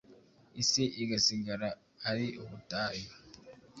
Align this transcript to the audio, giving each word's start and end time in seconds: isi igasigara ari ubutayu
isi 0.61 0.83
igasigara 1.01 1.69
ari 2.09 2.27
ubutayu 2.43 3.09